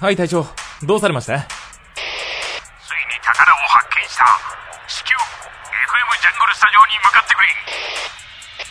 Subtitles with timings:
[0.00, 0.46] はい隊長。
[0.82, 1.40] どうされました？
[1.40, 1.46] ついに
[3.22, 4.24] 宝を発見した。
[4.88, 5.18] 至急 FM
[6.22, 7.48] ジャングルスタジオに向かってくれ。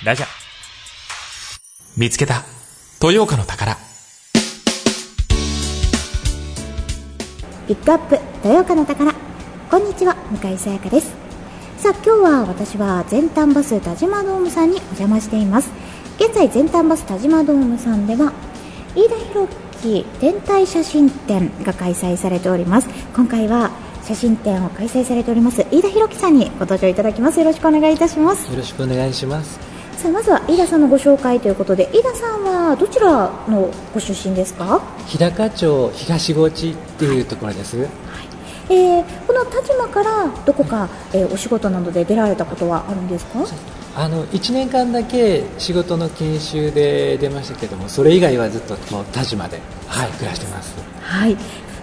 [0.05, 0.25] ラジャ
[1.95, 2.41] 見つけた。
[2.99, 3.77] 豊岡の宝。
[7.67, 9.13] ピックアップ豊岡の宝。
[9.69, 11.13] こんにちは向井さやかです。
[11.77, 15.69] さあ今日は私は全丹バス田島ドームさんにお邪魔しています。
[16.19, 18.33] 現在全丹バス田島ドームさんでは
[18.95, 19.47] 飯田弘
[19.81, 22.87] 樹天体写真展が開催されております。
[23.15, 23.71] 今回は
[24.03, 27.39] 写真展を開催されております飯田弘樹さんにご登場いただきます。
[27.39, 28.49] よろしくお願いいたします。
[28.49, 29.59] よろしくお願いします。
[29.97, 34.81] さあまずは飯田さんのご紹介ということで飯田さんはどちらのご出身ですか？
[35.07, 37.77] 日高町東河内っていうところです。
[38.71, 43.39] えーこの田島からどこか、えーお仕事などで出られたことはあるんですか？
[43.95, 50.75] あの1年間だけ仕事の研修で出ましたけども、それ以外はずっともう田島で、はい、暮らしてます。
[51.01, 51.35] はい。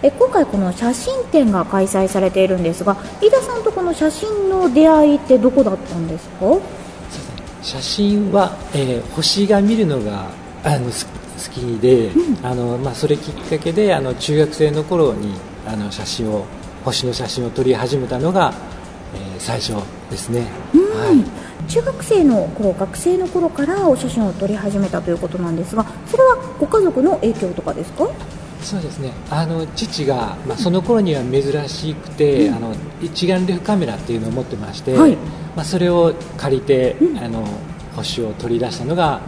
[0.03, 6.59] え今回この写真展が開催されているんですが飯田さんとこの写真の出会いってどこだったんですか？
[7.63, 10.31] 写真は、えー星が見るのが
[10.63, 11.13] あのす好
[11.53, 12.11] きで、
[12.43, 15.35] あのまあ、それきっかけであの中学生の頃に
[15.67, 16.45] あの写真を
[16.85, 18.55] 星の写真を撮り始めたのが、
[19.17, 19.75] えー最初
[20.11, 20.47] ですね。
[20.73, 21.69] はい。
[21.69, 28.09] 中学生の頃学生の頃からお写真を撮り始めたということなんですがそれはご家族の影響とかですか？
[28.63, 29.13] そうですね。
[29.31, 35.17] あの父が、まあ、その頃には珍しくて、あの一眼レフカメラっていうのを持ってまして、はい。
[35.55, 37.47] まあ、それを借りて、あの
[37.95, 39.21] 星を取り出したのが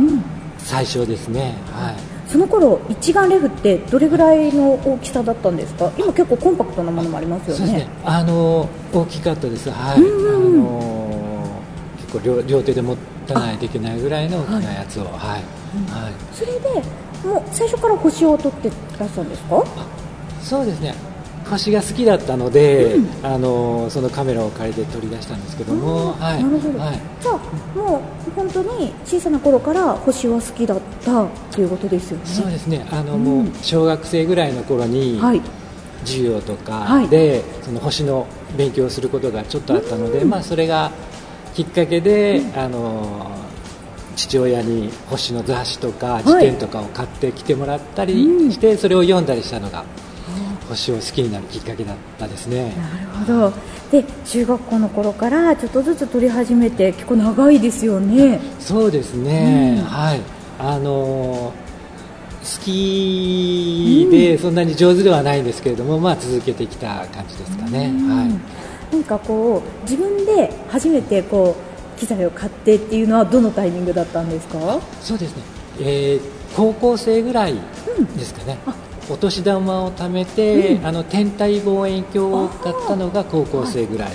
[0.59, 1.97] 最初ですね、はい、
[2.29, 5.91] その頃一眼レフってどれぐらいの大きさだったんですか？
[5.97, 7.85] 今結構コンパクトなものもありますよそうですね。
[7.85, 9.71] ねあの大きかったです。
[9.71, 11.63] はい、あの
[11.97, 15.05] 結構両両手で持たないといけないぐらいの大きなやつを。
[15.05, 15.43] はい、はい。
[16.35, 16.69] それで
[17.25, 19.65] もう最初から星を撮ってらっしゃるんですか？
[20.43, 20.95] そうですね
[21.49, 32.27] 星が好きだったので、あのそのカメラを借りて取り出したんですけども、はい、なるほど、はい、じゃあもう本当に小さな頃から星は好きだったっていうことですよね。
[32.27, 32.87] そうですね。
[32.91, 35.41] あの、もう小学生ぐらいの頃に、はい。
[36.05, 37.09] 授業とかはい。
[37.09, 38.27] で、その星の
[38.57, 40.93] 勉強をすることがちょっとあったので、まあ、それが
[41.55, 43.31] きっかけで、あの
[44.15, 49.85] 父親に星の雑誌とか辞典とかを買ってきてもらったりして、それを読んだりしたのが、
[50.69, 52.75] 星を好きになるきっかけだったですね。
[52.77, 53.53] なるほど。
[53.91, 58.39] で中学校の頃からちょっとずつ撮り始めて結構長いですよね。
[58.61, 60.21] そうですね、はい。
[60.59, 61.53] あの好
[62.65, 68.25] きでそんなに上手ではないんですけれども、まあ、続けてきた感じですかね、は
[68.93, 71.57] い、なんかこう自分で初めてこ
[71.97, 74.81] う機材を買ってっていうのはどのタイミングだったんですか？
[75.01, 75.43] そうですね、
[75.81, 76.21] えー
[76.57, 77.55] 高校生ぐらい
[78.17, 78.57] ですかね、
[79.11, 84.11] お年玉を貯めて、あの天体望遠鏡を買ったのが高校生ぐらい、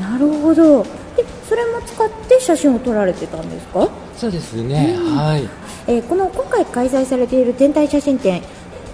[0.00, 0.82] なるほど。
[1.16, 3.88] でそれも使って写真を撮られてたんですか？
[4.16, 5.48] そうですね、はい。
[5.86, 8.42] えーこの今回開催されている天体写真展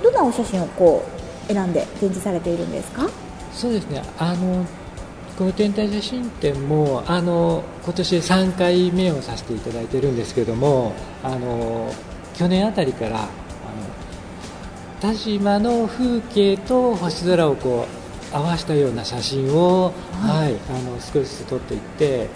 [0.02, 1.04] どんなお写真をこ
[1.48, 3.08] う選んで展示されているんですか？
[3.52, 4.02] そうですね。
[4.18, 4.64] あの
[5.36, 10.92] この天体写真展もあの今年3回目をさせていただいてるんですけども
[11.24, 11.92] あの
[12.34, 13.28] 去年あたりから
[15.04, 17.86] 田島の風景と星空をこ
[18.32, 20.56] う合わせたような写真を、はい。
[20.70, 22.28] あの少しずつ撮っていって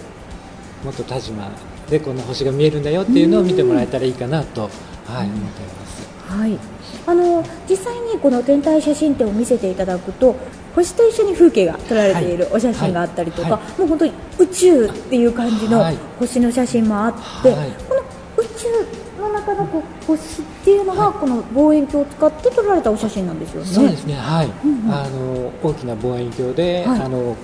[0.85, 1.49] もっと田島
[1.89, 4.69] でこんな星が見えるんだよっていうのを見てもらえたらいいかなと、
[5.07, 6.07] はい、思っています。
[6.27, 6.59] はい。
[7.07, 10.35] あの実際にこの天体写真展を見せていただくと
[10.75, 12.53] 星と一緒に風景が撮られているはい。
[12.53, 15.97] お写真があったりとか、はもう本当に宇宙っていう感じのはい。
[16.19, 17.71] 星の写真もあって、はい。
[17.89, 18.01] この
[18.37, 18.98] 宇宙
[19.39, 23.67] の中のこう星っていうのがこの望遠鏡を使って撮られたお写真なんですよね。
[23.67, 24.51] そうですね、はい、ん
[24.85, 24.91] うん。
[24.91, 27.01] あの大きな望遠鏡で、はい。
[27.01, 27.35] あの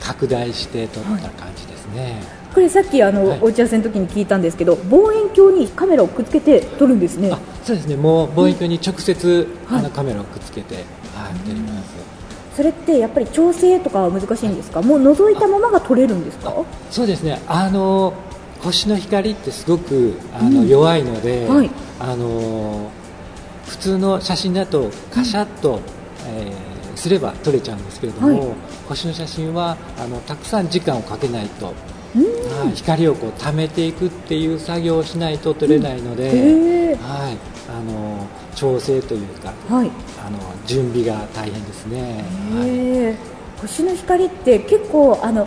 [0.00, 2.22] 拡大して撮った感じですね。
[2.54, 3.38] これさっきあの、はい。
[3.42, 7.30] お打ち合わせの時に聞いたんですけど望遠鏡にカメラをくっつけて撮るんですね。
[7.32, 9.78] あ、そうですね、もう望遠鏡に直接、はい。
[9.80, 10.84] あのカメラをくっつけて、はい、
[11.46, 11.96] 撮ります。
[12.56, 14.82] それってやっぱり調整とかは難しいんですか？
[14.82, 16.52] もう覗いたままが撮れるんですか？
[16.90, 18.12] そうですね、あの
[18.62, 21.70] 星の光ってすごくあの、弱いので、はい。
[22.00, 22.90] あの
[23.66, 25.80] 普通の写真だとカシャッと、
[26.26, 26.68] えー
[26.98, 28.48] すれば撮れちゃうんですけれども、はい。
[28.88, 31.74] 星の写真はあのたくさん時間をかけないと、はい
[32.74, 36.96] 光をこう溜めていくっていう作業をしないと撮れないので、へー。
[36.96, 37.36] はい、
[37.70, 38.26] あの
[38.56, 39.90] 調整というかはい。
[40.26, 42.24] あの準備が大変ですね。
[42.52, 43.60] はい。
[43.60, 45.46] 星の光って結構あの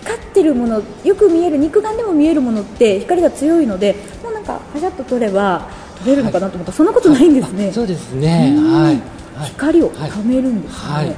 [0.00, 5.68] 光ってるものよく見える肉眼でも見えるものって光が強いのでもうなんかパシャッと撮れば
[6.00, 6.72] 撮れるのかなと思った。
[6.72, 8.72] ら、そんなことないんですね、あそうですね、うん。
[8.82, 9.02] はい、
[9.50, 11.06] 光を貯めるんですね、はい。
[11.06, 11.16] はい。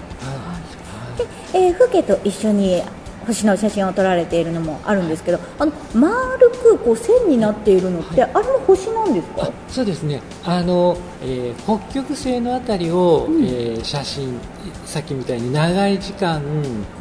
[1.52, 2.82] で、えー風景と一緒に
[3.26, 9.42] 星の写真を撮られているのもあるんですけどあの丸くこう線になっているのって、あれも星なんですか？
[9.44, 10.20] あそうですね。
[10.44, 13.44] あの、えー北極星のあたりを、うん。
[13.44, 14.38] えー写真
[14.84, 16.42] さっきみたいに長い時間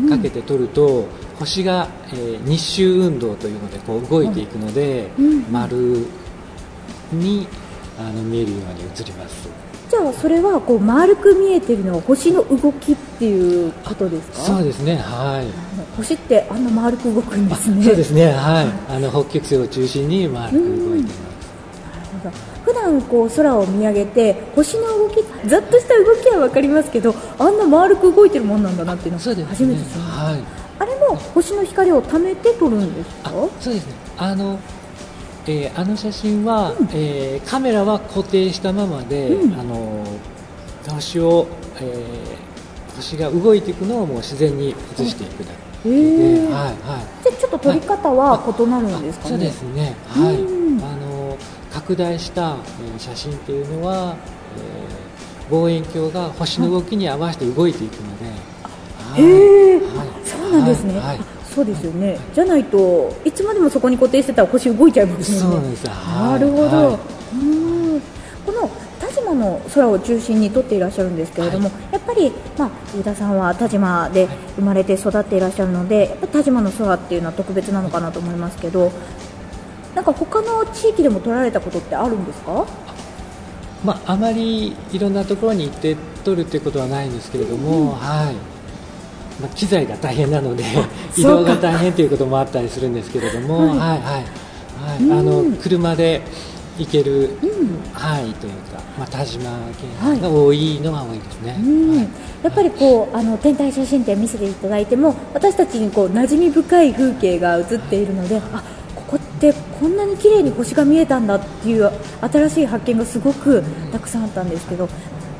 [0.09, 1.06] かけて撮ると、
[1.39, 5.51] 星が、えー日周運動というのでこう動いていくので、うん。
[5.51, 6.06] 丸
[7.12, 7.47] に
[8.00, 9.50] あの見えるように映ります
[9.91, 14.38] じゃあそれはこう丸く見えてるのは星の動きっていうことですか？
[14.38, 15.47] そうですねはい。
[15.97, 17.83] 星ってあんな丸く動くんですね。
[17.83, 18.67] そうですねはい。
[18.89, 21.43] あの北極星を中心に丸く動いています、
[21.83, 25.15] なるほど普段こう空を見上げて星の動き
[25.45, 30.39] ざっとした動きは分かりますけどあんな丸く動いてるもんなんだなっていうのは初めて知りました、はい。
[30.79, 33.29] あれも星の光を貯めて撮るんですか？
[33.29, 33.93] あそうですね。
[34.17, 34.57] あの、
[35.47, 39.59] えーあの写真は、えーカメラは固定したままで、うん。
[39.59, 40.05] あの
[40.89, 41.47] 星を、
[41.79, 42.51] えー
[42.95, 45.51] 星が動いていくのをもう自然に映していくだ
[45.83, 45.89] け。
[45.89, 46.43] で、へー。
[46.45, 46.73] はいはい。
[47.23, 49.95] じゃあちょっと撮り方は異なるんですかね、そうですね。
[50.07, 50.83] はい、うん。
[50.83, 51.38] あの
[51.71, 54.15] 拡大した、えー写真っていうのは、
[54.57, 58.25] えー望遠鏡が星の動きに合わせて動いていくので、
[59.13, 59.21] はい。
[59.21, 60.07] へえ、はい。
[60.25, 61.19] そうなんですね、はい
[61.53, 65.57] そうですよね、じゃないといつまでもそこに固定してたら星動いちゃいますもんね。
[65.57, 65.88] そうなんです。
[65.89, 66.31] はい。
[66.31, 67.00] なるほど、は
[67.33, 68.01] うん。
[68.45, 68.69] この
[69.00, 78.92] 田島の空を中心に撮っていらっしゃるんですけれども、やっぱり、まあ、飯田さんは田島で生まれて育っていらっしゃるのでやっぱ田島の空っていうのは特別なのかなと思いますけど
[79.94, 82.65] なんか他の地域でも撮られたことってあるんですか？
[83.83, 88.36] まあ、あまりいろんなところに行って撮るということはないんですけれども、はい
[89.41, 90.63] まあ、機材が大変なので
[91.17, 93.67] 移動が大変ということもあったりするんですけれども、はい。
[93.69, 94.25] はいはい
[95.11, 96.21] あの車で
[96.79, 97.38] 行ける
[97.93, 99.51] 範囲というか、まあ、田島
[100.01, 101.59] 県が多いのが多いですね。
[101.63, 101.97] うん。
[101.97, 102.07] はい。
[102.43, 108.63] やっぱりこうあの天体写真展見せていただいても私たちにこう馴染み深い風景が映っているのであ
[108.95, 111.91] ここってこんなに綺麗に星が見えたんだっていう
[112.21, 114.89] 新しい発見がすごくたくさんあったんですけど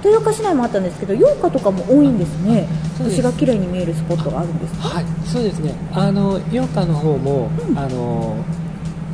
[0.03, 2.68] 豊岡市内もあったんですけど陽花とかも多いんですね。
[2.98, 5.74] 星が綺麗に見えるスポットがあるんですかはい、そうですね。
[5.94, 8.38] あの陽花の方も、あの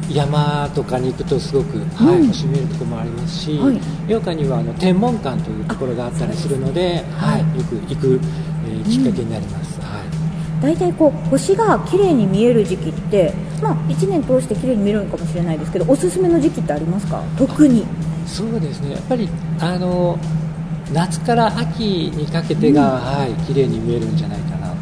[0.10, 3.80] 山とかに行くとすごく、はい、うん星見えるところもありますし、はい。
[4.08, 8.20] 陽花にはあの天文館というところがあったりするので、ははいい、よく行く、
[8.66, 9.80] えーきっかけになります。
[9.82, 10.62] はい。
[10.62, 17.22] 大体こう星が綺麗に見える時期って、まあ、1年通して綺麗に見えるのかもしれないですけどおすすめの時期ってありますか？
[17.38, 17.86] 特に。
[18.26, 18.94] そうですね。
[18.94, 19.30] やっぱり
[19.60, 20.18] あの
[20.94, 24.82] 夏から秋にかけてが、はい、綺麗に見えるんじゃないかなと思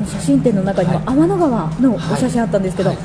[0.00, 0.12] ます。
[0.14, 1.04] 写真展の中にもはい。
[1.06, 2.98] 天の川のお写真あったんですけど、はい。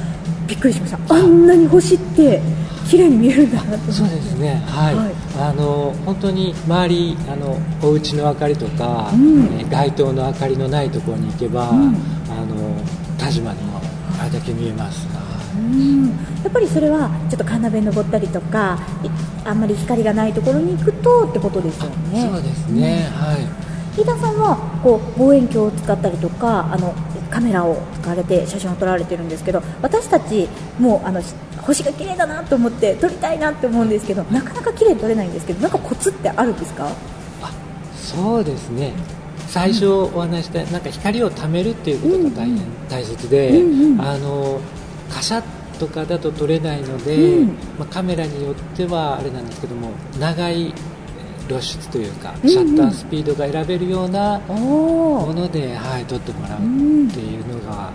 [0.48, 1.16] びっくりしました。
[1.16, 2.42] あんなに星って
[2.88, 5.14] 綺麗に見えるんだなとそうですね、はい、はい。
[5.40, 9.46] あの本当に周りあのお家の明かりとか、うん。
[9.60, 11.96] えー街灯の明かりのないところに行けば、うん。
[12.30, 12.76] あの
[13.18, 13.82] 田島にも
[14.20, 15.08] あれだけ見えます。
[15.56, 16.08] うん。
[16.08, 19.10] やっぱりそれはちょっとカーナベ登ったりとかい
[19.48, 22.30] あんまり光がないところに行くとってことですよね。
[22.32, 23.66] そうですね、はい。
[24.00, 26.94] 飯田さんはこう望遠鏡を使ったりとかあの
[27.30, 30.48] カメラを使われて写真を撮られてるんですけど私たち
[30.80, 36.88] もうあのし星が綺麗だなと思って撮りたいなって思うんですけどなかなか綺麗に撮れないんですけどなんかコツってあるんですか？
[37.42, 37.52] あ、
[37.96, 38.94] そうですね。
[39.48, 42.60] 最初お話ししたなんか光を貯めるっていうことが大変、
[42.90, 44.02] 大切で、うんうん。
[44.02, 44.60] あの
[45.10, 45.44] カシャッ
[45.80, 47.48] とかだと撮れないので、うん。
[47.48, 50.74] まあ、カメラによってはあれなんですけども長いえー
[51.48, 52.50] 露出というかうんうん。
[52.50, 57.08] シャッタースピードが選べるようなおもおので、はい、撮ってもらううん。
[57.08, 57.92] っていうのが、ま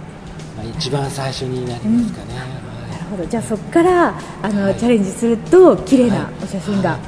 [0.60, 2.34] あ、一番最初になりますかね。
[2.34, 3.10] なるはい。
[3.10, 3.26] ほど。
[3.26, 4.76] じゃあそこからあの、はい。
[4.76, 6.24] チャレンジすると綺麗なはい。
[6.44, 6.98] お写真が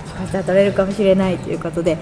[0.44, 1.96] 撮れるかもしれないということで、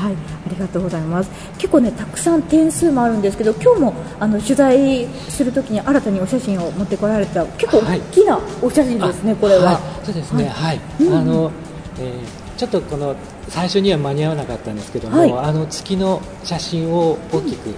[0.00, 0.16] はい、あ
[0.48, 1.30] りがとうございます。
[1.58, 10.06] 結構ねたくさん点数もあるんですけど今日もあの取材するときに新たにお写真を持ってこられた結構大きなお写真ですね、あこれは、い。
[10.06, 11.14] そうですね、はい、うん。
[11.14, 11.52] あの、
[11.98, 13.16] えーちょっとこの
[13.48, 15.32] 最初には間に合わなかったんですけども、はい。
[15.32, 17.70] あの月の写真を大きく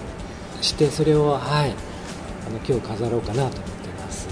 [0.59, 1.73] して、それをはい、
[2.45, 4.27] あの今日飾ろうかなと思ってます。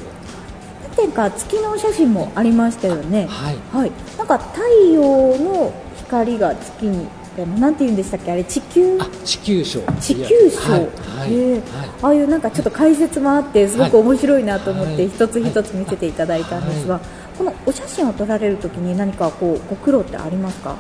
[0.90, 3.28] 何点か月のお写真もありましたよね。
[3.28, 3.58] はい。
[3.72, 4.62] はい、なんか太
[4.94, 5.02] 陽
[5.38, 7.08] の光が月に
[7.38, 9.80] あのなんて言うんでしたっけあれ地球あ、地球賞。
[10.00, 11.62] 地球賞、はい、
[12.02, 17.00] ああいうなんかちょっと解説もあってすごく面白いなと思ってはい一つ一つ見せていただいたんですが、は
[17.38, 20.76] このお写真を撮られるときに何かこうご苦労ってありますか？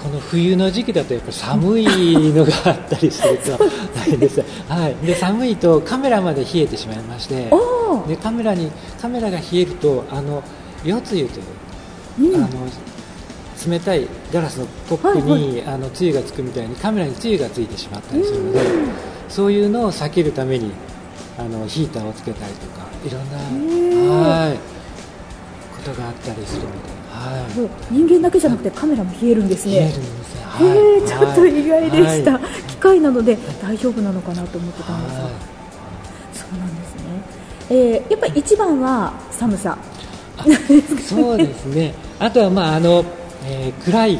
[0.00, 1.84] この冬の時期だとやっぱり寒い
[2.32, 3.58] のがあったりすると
[3.94, 4.40] 大変 です。
[4.68, 4.94] はい。
[5.04, 7.50] で寒いとカメラまで冷えてしまいまして、
[8.06, 8.70] でカメラに
[9.02, 10.44] カメラが冷えるとあの
[10.84, 11.40] 腰椎と
[12.20, 12.44] いう、うん。
[12.44, 12.48] あの
[13.70, 18.60] 冷たいガラスのコップに、あのつゆがつくみたいにカメラにつゆがついてしまったりするので、
[19.28, 20.70] そういうのを避けるために
[21.38, 23.38] あのヒーターをつけたりとかいろんな、
[24.14, 24.56] はい、
[25.76, 26.78] ことがあったりするので、
[27.10, 29.74] はい、人間だけじゃなくてカメラも冷えるんですね。
[29.74, 30.40] 冷えるんですね。
[30.58, 32.42] へえちょっと意外でした、はい。
[32.68, 35.32] 機械なので大丈夫なのかなと思ってたんですが、はい。
[36.32, 37.02] そうなんですね、
[37.70, 39.76] えーやっぱり一番は寒さ。
[41.08, 41.94] そうですね。
[42.18, 43.04] あとはまああの、
[43.48, 44.18] えー暗い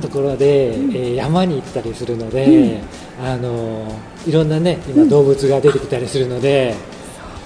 [0.00, 2.80] ところで、えー山に行ったりするので、
[3.22, 3.92] あの
[4.26, 6.74] いろんなね今動物が出てきたりするので、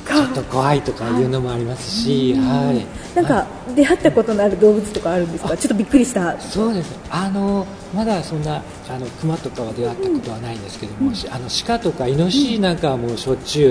[0.06, 2.84] ちょっと怖いとかいうのもありますし、はい。
[3.14, 5.56] なんか出会ったことのある動物とかあるんですか？
[5.56, 6.40] ちょっとびっくりした。
[6.40, 6.98] そうです。
[7.10, 13.70] あのまだそんなあの熊とかは出会ったことはないんですけども、しあの鹿とかイノシシなんかはもうしょっちゅ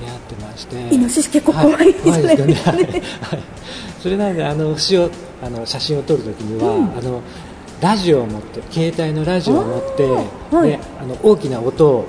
[0.00, 0.94] 出会ってまして。
[0.94, 2.12] イノシシ結構怖いですね。
[2.12, 2.54] は怖いですよね。
[2.54, 2.74] はい。
[2.76, 3.42] はい。
[4.00, 5.10] それなのであの牛を
[5.42, 7.22] あの写真を撮るときには、あの
[7.80, 10.06] ラジオを持って携帯のラジオを持って、
[10.54, 12.06] はいであの大きな音を、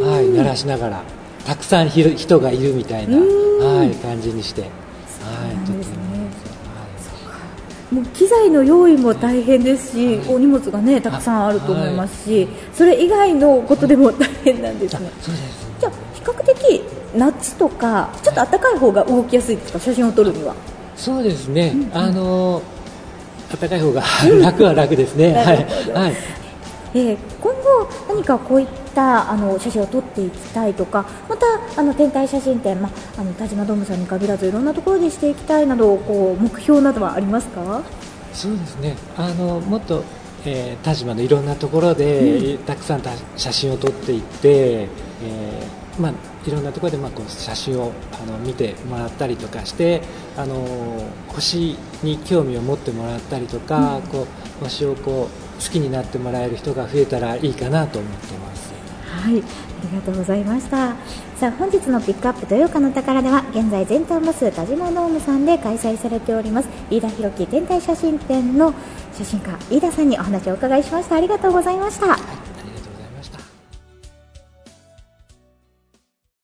[0.00, 1.02] はい、鳴らしながら
[1.44, 4.70] たくさんひる人がいるみたいな、はい、感じにして、はい、
[5.66, 5.90] 撮ってます。
[7.90, 15.08] もう機材の用意も大変ですし、お荷物がねたくさんあると思いますし、それ以外のことでも大変なんですね。
[15.08, 15.66] あそうです。
[15.80, 16.82] じゃあ比較的
[17.16, 19.80] 夏とかちょっと暖かい方が動きやすいですか？
[19.80, 20.54] 写真を撮るには
[20.98, 21.72] そうですね。
[21.94, 22.60] あの
[23.58, 24.02] 暖かい方が
[24.42, 25.32] 楽は楽ですね。
[25.38, 25.56] はない
[25.94, 26.14] はい。
[26.94, 37.80] えー今後、何かこういったあの写真を撮っていきたいとかまたあの天体写真展、まあ、あの田島ドームさんに限らずいろんなところでしていきたいなどこう目標などはありますか？
[38.32, 38.96] そうですね。
[39.16, 40.02] あのもっと、
[40.44, 46.12] えー、田島のいろんなところで、たくさんた写真を撮っていって、えーまあ
[46.46, 50.02] いろんなところでまあこう写真をあの見てもらったりとかして、
[50.36, 50.64] あの
[51.28, 54.26] 星に興味を持ってもらったりとか、こ
[54.60, 58.68] う星をこう好きになってもらえる人が増えたらいいかなと思っています。
[59.08, 59.42] はい、あり
[59.96, 60.94] がとうございました。
[61.36, 68.72] さあ、本日のピックアップ豊岡の宝では、現在全端バス田島ドームさんで開催されております、飯田弘樹天体写真展の
[69.12, 71.16] 写真家、飯田さんにお話をお伺いしました。
[71.16, 72.37] ありがとうございました。